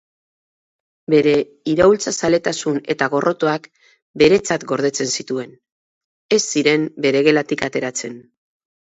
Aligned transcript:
Bere 1.13 1.33
iraultzazaletasun 1.73 2.79
eta 2.93 3.09
gorrotoak 3.15 3.67
beretzat 4.23 4.65
gordetzen 4.71 5.13
zituen, 5.19 5.53
ez 6.39 6.41
ziren 6.55 6.89
bere 7.07 7.23
gelatik 7.29 7.63
ateratzen. 7.69 8.17